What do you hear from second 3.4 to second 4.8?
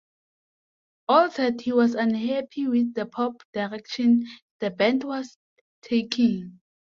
direction the